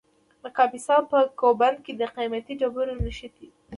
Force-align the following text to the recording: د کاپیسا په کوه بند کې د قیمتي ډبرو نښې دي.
د 0.43 0.45
کاپیسا 0.57 0.97
په 1.11 1.19
کوه 1.39 1.55
بند 1.61 1.77
کې 1.85 1.93
د 1.95 2.01
قیمتي 2.15 2.53
ډبرو 2.61 2.99
نښې 3.03 3.29
دي. 3.35 3.47